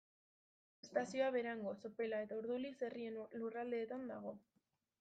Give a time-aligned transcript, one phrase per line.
[0.85, 4.37] Estazioa Berango, Sopela eta Urduliz herrien lurraldetan dago.